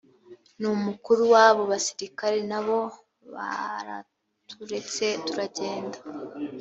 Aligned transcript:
n 0.61 0.63
umukuru 0.75 1.21
w 1.33 1.35
abo 1.47 1.61
basirikare 1.71 2.39
na 2.51 2.59
bo 2.65 2.79
baraturetse 3.33 5.05
turagenda 5.25 5.97